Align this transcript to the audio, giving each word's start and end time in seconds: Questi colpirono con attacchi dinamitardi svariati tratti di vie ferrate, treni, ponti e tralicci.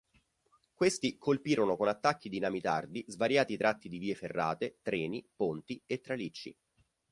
Questi 0.73 1.15
colpirono 1.19 1.77
con 1.77 1.87
attacchi 1.87 2.27
dinamitardi 2.27 3.05
svariati 3.07 3.55
tratti 3.55 3.87
di 3.87 3.99
vie 3.99 4.15
ferrate, 4.15 4.79
treni, 4.81 5.23
ponti 5.35 5.79
e 5.85 5.99
tralicci. 6.01 6.57